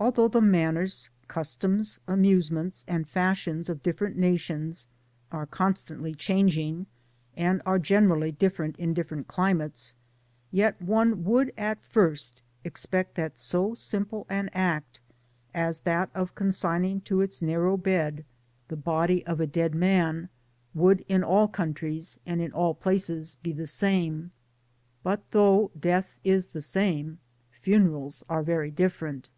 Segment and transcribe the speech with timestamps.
[0.00, 4.86] Although the manners, customs, amusements, and fashions of different nations
[5.30, 6.86] are constantly changing,
[7.36, 9.94] and ^e generally different in different climates,
[10.50, 14.98] yet one would at first expect that so simple an act
[15.54, 18.24] as that of consigning to its narrow bed
[18.68, 20.30] the body of a dead man
[20.74, 24.30] would, in all countries and in all places, be the same,—
[24.66, 27.18] = but though death is the same,
[27.50, 29.28] funerals are very different.